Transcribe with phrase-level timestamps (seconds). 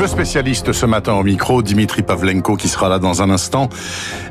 [0.00, 3.68] Deux spécialistes ce matin au micro, Dimitri Pavlenko qui sera là dans un instant.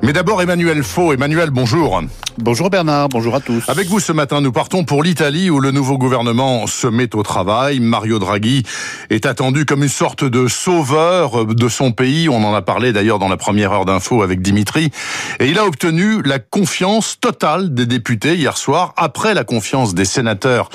[0.02, 1.14] Mais d'abord Emmanuel Faux.
[1.14, 2.02] Emmanuel, bonjour.
[2.40, 3.70] Bonjour Bernard, bonjour à tous.
[3.70, 7.22] Avec vous ce matin, nous partons pour l'Italie où le nouveau gouvernement se met au
[7.22, 7.80] travail.
[7.82, 8.64] Mario Draghi
[9.12, 12.30] est attendu comme une sorte de sauveur de son pays.
[12.30, 14.90] On en a parlé d'ailleurs dans la première heure d'info avec Dimitri.
[15.40, 20.06] Et il a obtenu la confiance totale des députés hier soir, après la confiance des
[20.06, 20.70] sénateurs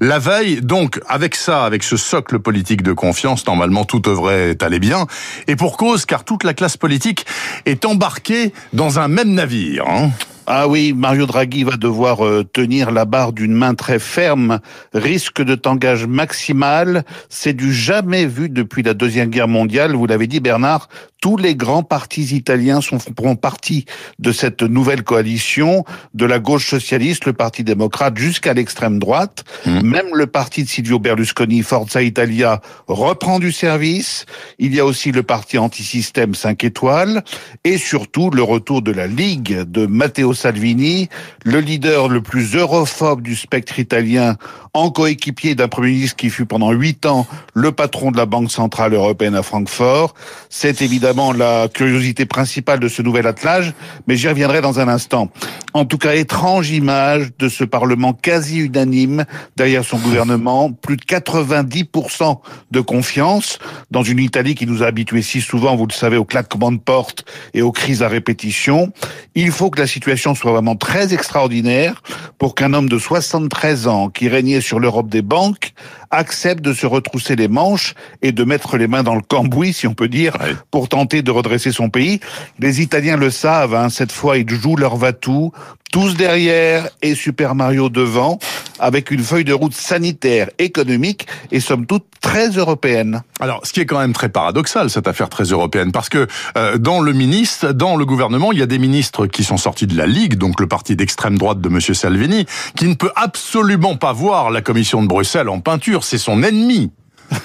[0.00, 0.60] la veille.
[0.60, 5.06] Donc, avec ça, avec ce socle politique de confiance, normalement tout devrait aller bien.
[5.46, 7.26] Et pour cause, car toute la classe politique
[7.66, 9.86] est embarquée dans un même navire.
[9.88, 10.10] Hein.
[10.52, 14.58] Ah oui, Mario Draghi va devoir euh, tenir la barre d'une main très ferme.
[14.92, 19.94] Risque de tangage maximal, c'est du jamais vu depuis la Deuxième Guerre mondiale.
[19.94, 20.88] Vous l'avez dit Bernard,
[21.20, 23.84] tous les grands partis italiens sont, feront partie
[24.18, 29.44] de cette nouvelle coalition, de la gauche socialiste, le Parti démocrate, jusqu'à l'extrême droite.
[29.66, 29.80] Mmh.
[29.82, 34.24] Même le parti de Silvio Berlusconi, Forza Italia, reprend du service.
[34.58, 37.22] Il y a aussi le parti anti-système 5 étoiles.
[37.64, 41.08] Et surtout, le retour de la Ligue de Matteo Salvini,
[41.44, 44.36] le leader le plus europhobe du spectre italien,
[44.72, 48.50] en coéquipier d'un Premier ministre qui fut pendant huit ans le patron de la Banque
[48.50, 50.14] Centrale Européenne à Francfort.
[50.48, 53.74] C'est évidemment la curiosité principale de ce nouvel attelage,
[54.06, 55.30] mais j'y reviendrai dans un instant.
[55.72, 59.24] En tout cas, étrange image de ce Parlement quasi unanime
[59.56, 62.38] derrière son gouvernement, plus de 90%
[62.70, 63.58] de confiance
[63.90, 66.78] dans une Italie qui nous a habitués si souvent, vous le savez, aux claquements de
[66.78, 68.92] porte et aux crises à répétition.
[69.34, 72.02] Il faut que la situation soit vraiment très extraordinaire
[72.38, 75.72] pour qu'un homme de 73 ans qui régnait sur l'Europe des banques
[76.10, 79.86] accepte de se retrousser les manches et de mettre les mains dans le cambouis, si
[79.86, 80.36] on peut dire,
[80.70, 82.20] pour tenter de redresser son pays.
[82.58, 85.52] Les Italiens le savent, hein, cette fois ils jouent leur va-tout,
[85.92, 88.38] tous derrière et Super Mario devant,
[88.78, 93.22] avec une feuille de route sanitaire, économique et somme toute très européenne.
[93.40, 96.26] Alors, ce qui est quand même très paradoxal, cette affaire très européenne, parce que
[96.56, 99.86] euh, dans le ministre, dans le gouvernement, il y a des ministres qui sont sortis
[99.86, 102.46] de la Ligue, donc le parti d'extrême droite de Monsieur Salvini,
[102.76, 106.90] qui ne peut absolument pas voir la Commission de Bruxelles en peinture, c'est son ennemi.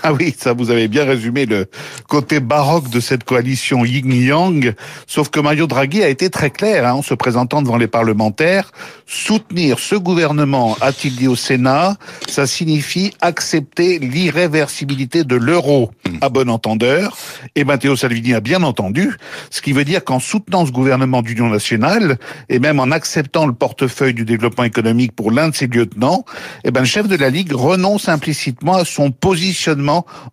[0.03, 1.67] Ah oui, ça vous avez bien résumé le
[2.07, 4.73] côté baroque de cette coalition yin-yang.
[5.05, 8.71] Sauf que Mario Draghi a été très clair hein, en se présentant devant les parlementaires.
[9.05, 11.97] Soutenir ce gouvernement, a-t-il dit au Sénat,
[12.27, 15.91] ça signifie accepter l'irréversibilité de l'euro
[16.21, 17.15] à bon entendeur.
[17.55, 19.15] Et Matteo Salvini a bien entendu,
[19.51, 22.17] ce qui veut dire qu'en soutenant ce gouvernement d'union nationale
[22.49, 26.25] et même en acceptant le portefeuille du développement économique pour l'un de ses lieutenants,
[26.63, 29.74] eh ben le chef de la Ligue renonce implicitement à son positionnement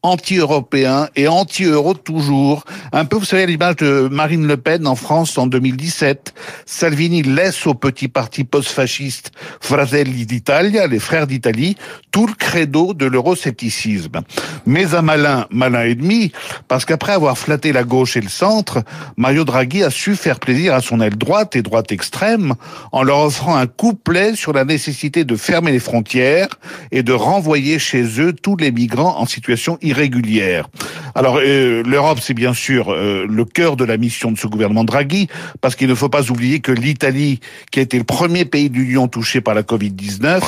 [0.02, 2.64] anti-européen et anti-euro toujours.
[2.92, 6.34] Un peu, vous savez, l'image de Marine Le Pen en France en 2017.
[6.66, 11.76] Salvini laisse au petit parti post-fasciste Fratelli d'Italia, les frères d'Italie,
[12.10, 14.20] tout le credo de l'euroscepticisme.
[14.66, 16.32] Mais un malin, malin et demi,
[16.68, 18.82] parce qu'après avoir flatté la gauche et le centre,
[19.16, 22.54] Mario Draghi a su faire plaisir à son aile droite et droite extrême
[22.92, 26.48] en leur offrant un couplet sur la nécessité de fermer les frontières
[26.90, 30.68] et de renvoyer chez eux tous les migrants en situation irrégulière.
[31.14, 34.84] Alors euh, l'Europe, c'est bien sûr euh, le cœur de la mission de ce gouvernement
[34.84, 35.28] Draghi,
[35.60, 38.76] parce qu'il ne faut pas oublier que l'Italie, qui a été le premier pays de
[38.76, 40.40] l'Union touché par la Covid-19,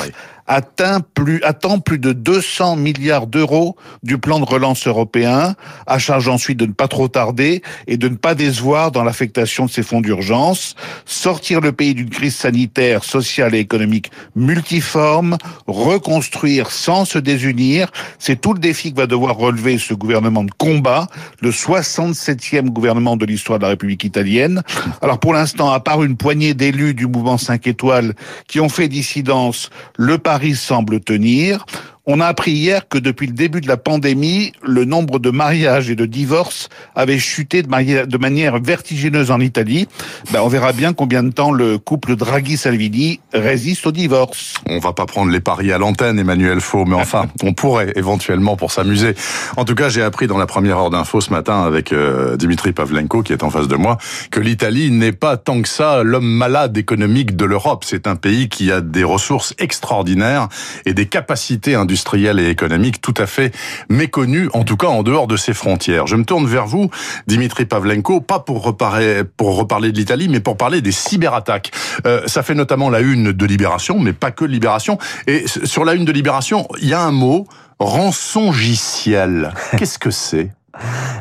[0.47, 5.55] atteint plus, attend plus de 200 milliards d'euros du plan de relance européen,
[5.87, 9.65] à charge ensuite de ne pas trop tarder et de ne pas décevoir dans l'affectation
[9.65, 16.71] de ces fonds d'urgence, sortir le pays d'une crise sanitaire, sociale et économique multiforme, reconstruire
[16.71, 21.07] sans se désunir, c'est tout le défi que va devoir relever ce gouvernement de combat,
[21.41, 24.61] le 67e gouvernement de l'histoire de la République italienne.
[25.01, 28.13] Alors pour l'instant, à part une poignée d'élus du mouvement 5 étoiles
[28.47, 31.63] qui ont fait dissidence, le Paris semble tenir.
[32.07, 35.89] On a appris hier que depuis le début de la pandémie, le nombre de mariages
[35.89, 39.87] et de divorces avait chuté de, manière vertigineuse en Italie.
[40.31, 44.53] Ben, on verra bien combien de temps le couple Draghi-Salvini résiste au divorce.
[44.67, 48.55] On va pas prendre les paris à l'antenne, Emmanuel Faux, mais enfin, on pourrait éventuellement
[48.55, 49.15] pour s'amuser.
[49.57, 52.71] En tout cas, j'ai appris dans la première heure d'info ce matin avec euh, Dimitri
[52.71, 53.97] Pavlenko, qui est en face de moi,
[54.29, 57.83] que l'Italie n'est pas tant que ça l'homme malade économique de l'Europe.
[57.83, 60.49] C'est un pays qui a des ressources extraordinaires
[60.85, 63.55] et des capacités industrielles industrielle et économique tout à fait
[63.87, 66.07] méconnue, en tout cas en dehors de ses frontières.
[66.07, 66.89] Je me tourne vers vous,
[67.25, 71.71] Dimitri Pavlenko, pas pour reparler, pour reparler de l'Italie, mais pour parler des cyberattaques.
[72.05, 74.97] Euh, ça fait notamment la une de Libération, mais pas que Libération.
[75.25, 77.47] Et sur la une de Libération, il y a un mot,
[77.79, 79.53] rançongiciel.
[79.77, 80.49] Qu'est-ce que c'est?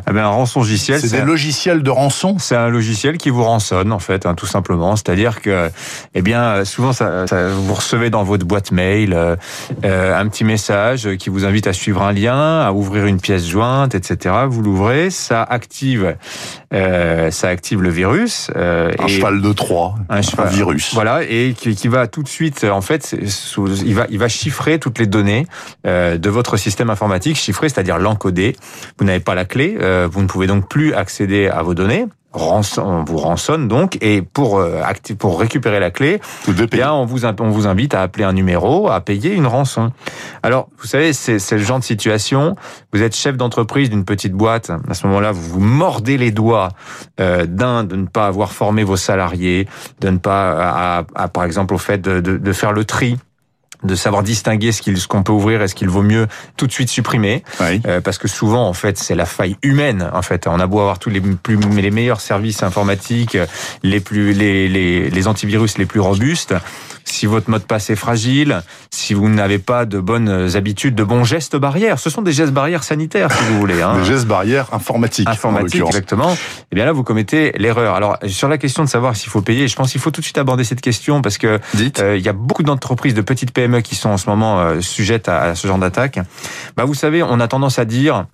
[0.09, 2.37] Eh ben, un rançongiciel, c'est des logiciels de rançon.
[2.39, 4.97] C'est un logiciel qui vous rançonne en fait, hein, tout simplement.
[4.97, 5.71] C'est-à-dire que,
[6.15, 9.37] eh bien, souvent, ça, ça, vous recevez dans votre boîte mail euh,
[9.85, 13.47] euh, un petit message qui vous invite à suivre un lien, à ouvrir une pièce
[13.47, 14.35] jointe, etc.
[14.49, 16.17] Vous l'ouvrez, ça active,
[16.73, 18.51] euh, ça active le virus.
[18.57, 20.93] Euh, un cheval de Troie, un, cheval, un virus.
[20.95, 23.17] Voilà, et qui, qui, va tout de suite, en fait,
[23.85, 25.47] il va, il va chiffrer toutes les données
[25.87, 28.57] euh, de votre système informatique, chiffrer, c'est-à-dire l'encoder.
[28.99, 32.07] Vous n'avez pas la clé, euh, vous ne pouvez donc plus accéder à vos données
[32.35, 34.83] on vous rançonne donc et pour euh,
[35.19, 38.91] pour récupérer la clé, eh bien on vous on vous invite à appeler un numéro,
[38.91, 39.93] à payer une rançon.
[40.43, 42.57] Alors vous savez c'est c'est le genre de situation.
[42.93, 44.71] Vous êtes chef d'entreprise d'une petite boîte.
[44.89, 46.71] À ce moment-là, vous vous mordez les doigts
[47.21, 49.69] euh, d'un de ne pas avoir formé vos salariés,
[50.01, 53.19] de ne pas à, par exemple au fait de, de, de faire le tri
[53.85, 56.27] de savoir distinguer ce qu'il ce qu'on peut ouvrir et ce qu'il vaut mieux
[56.57, 60.23] tout de suite supprimer euh, parce que souvent en fait c'est la faille humaine en
[60.23, 63.37] fait on a beau avoir tous les plus les meilleurs services informatiques
[63.83, 66.55] les plus les les, les antivirus les plus robustes
[67.05, 71.05] si votre mot de passe est fragile, si vous n'avez pas de bonnes habitudes, de
[71.05, 71.99] bons gestes barrières.
[71.99, 73.83] Ce sont des gestes barrières sanitaires, si vous voulez.
[73.83, 73.99] Hein.
[73.99, 75.29] Des gestes barrières informatiques.
[75.29, 76.33] Informatiques, exactement.
[76.33, 76.37] Et
[76.73, 77.95] eh bien là, vous commettez l'erreur.
[77.95, 80.25] Alors, sur la question de savoir s'il faut payer, je pense qu'il faut tout de
[80.25, 81.61] suite aborder cette question parce que
[82.01, 84.81] euh, il y a beaucoup d'entreprises, de petites PME qui sont en ce moment euh,
[84.81, 86.19] sujettes à, ce genre d'attaque.
[86.77, 88.27] Bah, vous savez, on a tendance à dire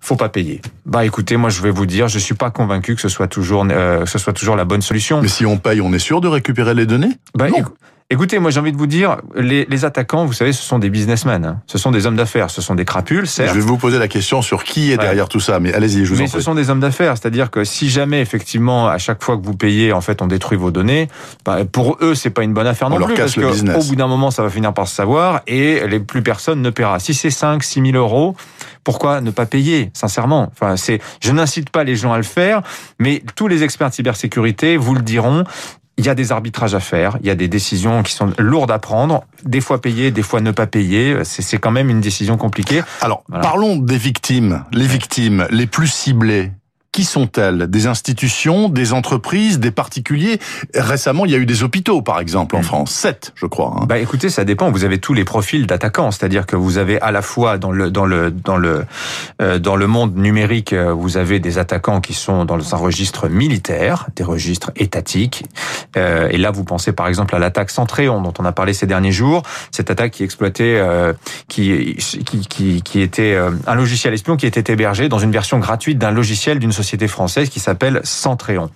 [0.00, 0.60] faut pas payer.
[0.86, 3.66] Bah écoutez, moi je vais vous dire, je suis pas convaincu que ce soit toujours
[3.68, 5.20] euh, ce soit toujours la bonne solution.
[5.20, 7.18] Mais si on paye, on est sûr de récupérer les données?
[7.34, 7.64] Bah, non.
[8.10, 10.88] Écoutez, moi j'ai envie de vous dire, les, les, attaquants, vous savez, ce sont des
[10.88, 11.60] businessmen, hein.
[11.66, 13.50] ce sont des hommes d'affaires, ce sont des crapules, certes.
[13.50, 16.14] Je vais vous poser la question sur qui est derrière tout ça, mais allez-y, je
[16.14, 16.36] vous mais en prie.
[16.36, 19.44] Mais ce sont des hommes d'affaires, c'est-à-dire que si jamais effectivement à chaque fois que
[19.44, 21.08] vous payez, en fait, on détruit vos données,
[21.44, 24.30] bah, pour eux c'est pas une bonne affaire non plus, parce qu'au bout d'un moment
[24.30, 27.00] ça va finir par se savoir et les plus personne ne paiera.
[27.00, 28.34] Si c'est 5, 6 000 euros,
[28.84, 30.50] pourquoi ne pas payer, sincèrement?
[30.50, 32.62] Enfin, c'est, je n'incite pas les gens à le faire,
[32.98, 35.44] mais tous les experts de cybersécurité vous le diront
[35.98, 38.70] il y a des arbitrages à faire, il y a des décisions qui sont lourdes
[38.70, 42.36] à prendre, des fois payer, des fois ne pas payer, c'est quand même une décision
[42.36, 42.82] compliquée.
[43.00, 46.52] Alors, parlons des victimes, les victimes les plus ciblées.
[46.90, 47.68] Qui sont-elles?
[47.68, 50.38] Des institutions, des entreprises, des particuliers?
[50.74, 52.64] Récemment, il y a eu des hôpitaux, par exemple, en mm.
[52.64, 52.90] France.
[52.92, 53.76] Sept, je crois.
[53.76, 53.86] Hein.
[53.86, 54.70] Bah, écoutez, ça dépend.
[54.70, 57.90] Vous avez tous les profils d'attaquants, c'est-à-dire que vous avez à la fois dans le
[57.90, 58.86] dans le dans le
[59.42, 63.28] euh, dans le monde numérique, euh, vous avez des attaquants qui sont dans un registre
[63.28, 65.44] militaire, des registres étatiques.
[65.96, 68.86] Euh, et là, vous pensez par exemple à l'attaque Centréon, dont on a parlé ces
[68.86, 69.42] derniers jours.
[69.70, 70.82] Cette attaque qui exploitait,
[71.48, 75.98] qui, qui qui qui était un logiciel espion qui était hébergé dans une version gratuite
[75.98, 78.70] d'un logiciel d'une société française qui s'appelle Centréon.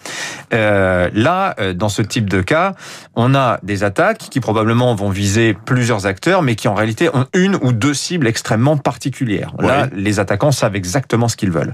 [0.52, 2.74] Euh, là, euh, dans ce type de cas,
[3.14, 7.26] on a des attaques qui probablement vont viser plusieurs acteurs, mais qui en réalité ont
[7.32, 9.52] une ou deux cibles extrêmement particulières.
[9.60, 11.72] Là, les attaquants savent exactement ce qu'ils veulent.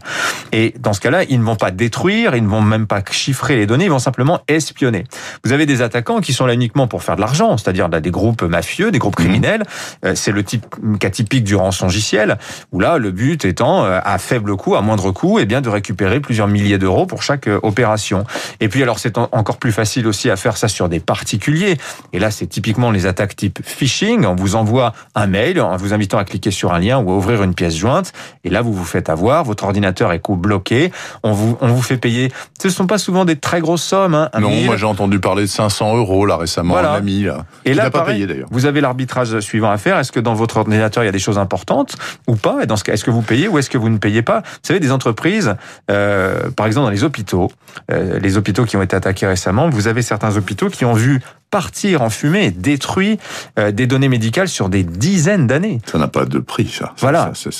[0.53, 3.57] Et dans ce cas-là, ils ne vont pas détruire, ils ne vont même pas chiffrer
[3.57, 5.05] les données, ils vont simplement espionner.
[5.45, 8.43] Vous avez des attaquants qui sont là uniquement pour faire de l'argent, c'est-à-dire des groupes
[8.43, 9.25] mafieux, des groupes mhm.
[9.25, 9.63] criminels.
[10.05, 10.67] Euh, c'est le type
[11.01, 12.39] cas typique du rançongiciel,
[12.73, 15.69] où là, le but étant à faible coût, à moindre coût, et eh bien de
[15.69, 18.25] récupérer plusieurs milliers d'euros pour chaque euh, opération.
[18.61, 21.77] Et puis alors c'est encore plus facile aussi à faire ça sur des particuliers.
[22.13, 24.25] Et là c'est typiquement les attaques type phishing.
[24.25, 27.15] On vous envoie un mail en vous invitant à cliquer sur un lien ou à
[27.15, 28.13] ouvrir une pièce jointe.
[28.45, 30.93] Et là vous vous faites avoir, votre ordinateur est bloqué.
[31.23, 32.31] On vous on vous fait payer.
[32.61, 34.15] Ce ne sont pas souvent des très grosses sommes.
[34.15, 36.77] Hein, non, moi j'ai entendu parler de 500 euros là récemment.
[36.77, 37.45] Un ami là.
[37.65, 38.49] Et là pas payé d'ailleurs.
[38.51, 39.99] Vous avez l'arbitrage suivant à faire.
[39.99, 42.63] Est-ce que dans votre ordinateur il y a des choses importantes ou pas?
[42.63, 44.41] Et dans ce cas, est-ce que vous payez ou est-ce que vous ne payez pas?
[44.41, 45.55] Vous savez des entreprises.
[45.91, 46.08] Euh,
[46.57, 47.51] par exemple dans les hôpitaux,
[47.91, 51.21] euh, les hôpitaux qui ont été attaqués récemment, vous avez certains hôpitaux qui ont vu
[51.51, 53.17] partir en fumée et détruire
[53.59, 55.81] euh, des données médicales sur des dizaines d'années.
[55.91, 56.95] Ça n'a pas de prix, ça.
[56.99, 57.33] Voilà.
[57.35, 57.51] Ça,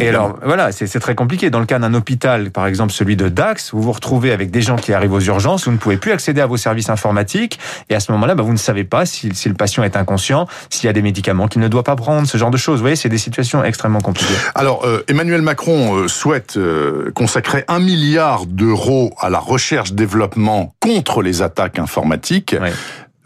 [0.00, 1.50] et alors, voilà, c'est très compliqué.
[1.50, 4.62] Dans le cas d'un hôpital, par exemple celui de Dax, vous vous retrouvez avec des
[4.62, 7.58] gens qui arrivent aux urgences, vous ne pouvez plus accéder à vos services informatiques,
[7.90, 10.46] et à ce moment-là, bah, vous ne savez pas si, si, le patient est inconscient,
[10.70, 12.76] s'il y a des médicaments qu'il ne doit pas prendre, ce genre de choses.
[12.76, 14.34] Vous voyez, c'est des situations extrêmement compliquées.
[14.54, 16.58] Alors, euh, Emmanuel Macron euh, souhaite
[17.14, 22.56] consacrer un milliard d'euros à la recherche-développement contre les attaques informatiques.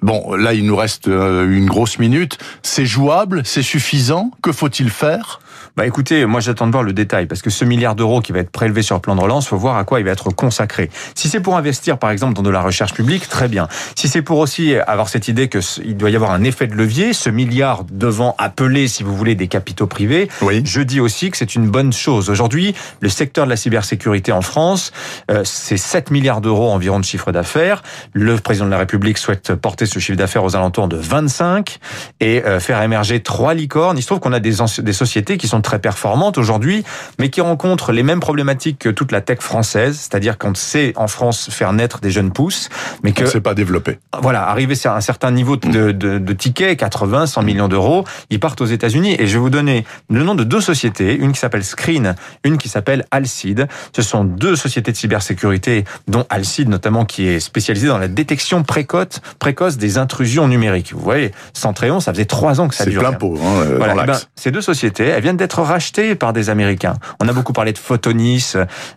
[0.03, 2.39] Bon, là, il nous reste euh, une grosse minute.
[2.63, 4.31] C'est jouable C'est suffisant?
[4.43, 5.41] Que faut-il faire?
[5.77, 8.41] Bah écoutez, moi j'attends de voir le détail parce que ce milliard d'euros qui va
[8.41, 10.91] être prélevé sur le plan de relance, faut voir à quoi il va être consacré.
[11.15, 13.69] Si c'est pour investir par exemple dans de la recherche publique, très bien.
[13.95, 16.75] Si c'est pour aussi avoir cette idée que il doit y avoir un effet de
[16.75, 20.63] levier, ce milliard devant appeler, si vous voulez, des capitaux privés, oui.
[20.65, 22.31] je dis aussi que c'est une bonne chose.
[22.31, 24.93] Aujourd'hui, le secteur de la cybersécurité en France,
[25.31, 27.83] euh, c'est 7 milliards d'euros environ de chiffre d'affaires.
[28.13, 31.79] Le président de la République souhaite porter ce chiffre d'affaires aux alentours de 25
[32.21, 33.99] et euh, faire émerger trois licornes.
[33.99, 36.85] Il se trouve qu'on a des, des sociétés qui sont très performantes aujourd'hui,
[37.19, 41.09] mais qui rencontrent les mêmes problématiques que toute la tech française, c'est-à-dire qu'on sait en
[41.09, 42.69] France faire naître des jeunes pousses,
[43.03, 43.25] mais que...
[43.25, 43.99] On sait pas développer.
[44.21, 48.41] Voilà, arriver à un certain niveau de, de, de tickets, 80, 100 millions d'euros, ils
[48.41, 49.17] partent aux États-Unis.
[49.19, 52.15] Et je vais vous donner le nom de deux sociétés, une qui s'appelle Screen,
[52.45, 53.69] une qui s'appelle Alcide.
[53.95, 58.63] Ce sont deux sociétés de cybersécurité, dont Alcide notamment, qui est spécialisée dans la détection
[58.63, 60.93] précoce, précoce des intrusions numériques.
[60.93, 63.01] Vous voyez, Centréon, ça faisait trois ans que ça dure.
[63.03, 65.50] C'est plein pot, hein, euh, voilà, dans eh ben, ces deux sociétés, elles viennent d'être
[65.59, 66.95] rachetées par des Américains.
[67.21, 68.55] On a beaucoup parlé de Photonis,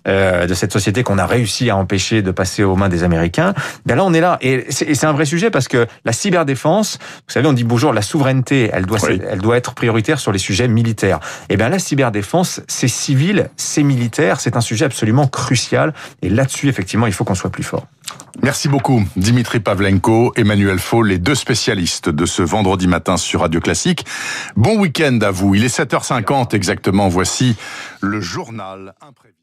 [0.07, 3.53] euh, de cette société qu'on a réussi à empêcher de passer aux mains des Américains.
[3.86, 6.13] Ben là, on est là, et c'est et c'est un vrai sujet parce que la
[6.13, 9.19] cyberdéfense, vous savez, on dit bonjour, la souveraineté, elle doit, Oui.
[9.29, 11.19] elle doit être prioritaire sur les sujets militaires.
[11.50, 15.93] Et bien la cyberdéfense, c'est civil, c'est militaire, c'est un sujet absolument crucial.
[16.22, 17.88] Et là-dessus, effectivement, il faut qu'on soit plus fort.
[18.41, 23.62] Merci beaucoup, Dimitri Pavlenko, Emmanuel Faux, les deux spécialistes de ce vendredi matin sur Radio
[23.62, 24.05] Classique.
[24.55, 25.55] Bon week-end à vous.
[25.55, 27.07] Il est 7h50 exactement.
[27.07, 27.55] Voici
[28.01, 29.36] le journal imprévu.